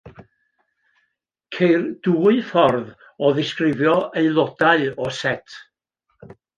[1.57, 2.89] Ceir dwy ffordd
[3.27, 5.65] o ddisgrifio aelodau o set.